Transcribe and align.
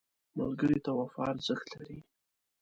ملګری 0.37 0.79
ته 0.85 0.91
وفا 0.99 1.23
ارزښت 1.33 1.67
لري 1.77 1.99